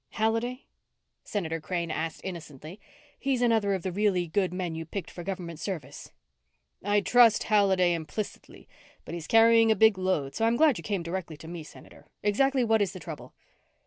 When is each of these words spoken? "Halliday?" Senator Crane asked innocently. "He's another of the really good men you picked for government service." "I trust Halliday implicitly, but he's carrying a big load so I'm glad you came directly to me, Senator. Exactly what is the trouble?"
"Halliday?" 0.13 0.65
Senator 1.23 1.61
Crane 1.61 1.91
asked 1.91 2.21
innocently. 2.23 2.79
"He's 3.19 3.43
another 3.43 3.75
of 3.75 3.83
the 3.83 3.91
really 3.91 4.25
good 4.25 4.51
men 4.51 4.73
you 4.73 4.83
picked 4.83 5.11
for 5.11 5.21
government 5.23 5.59
service." 5.59 6.11
"I 6.83 7.01
trust 7.01 7.43
Halliday 7.43 7.93
implicitly, 7.93 8.67
but 9.05 9.13
he's 9.13 9.27
carrying 9.27 9.69
a 9.71 9.75
big 9.75 9.99
load 9.99 10.33
so 10.33 10.45
I'm 10.45 10.57
glad 10.57 10.79
you 10.79 10.83
came 10.83 11.03
directly 11.03 11.37
to 11.37 11.47
me, 11.47 11.61
Senator. 11.61 12.07
Exactly 12.23 12.63
what 12.63 12.81
is 12.81 12.93
the 12.93 12.99
trouble?" 12.99 13.35